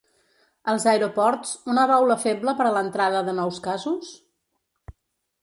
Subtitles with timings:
[0.71, 4.11] Els aeroports, una baula feble per a l’entrada de nous casos?